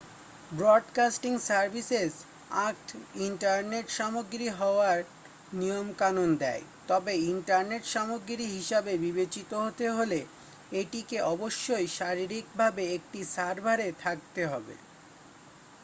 broadcasting 0.51 1.33
services 1.47 2.13
act 2.51 2.87
internet 3.27 3.87
সামগ্রী 3.91 4.47
হওয়ার 4.59 4.97
নিয়মকানুন 5.53 6.29
দেয় 6.41 6.63
তবে 6.87 7.13
ইন্টারনেট 7.31 7.83
সামগ্রী 7.87 8.45
হিসাবে 8.55 8.93
বিবেচিত 8.97 9.51
হতে 9.65 9.85
হলে 9.89 10.19
এটিকে 10.71 11.17
অবশ্যই 11.33 11.87
শারীরিকভাবে 11.97 12.83
একটি 12.97 13.19
সার্ভারে 13.35 13.89
থাকতে 14.03 14.41
হবে 14.45 14.75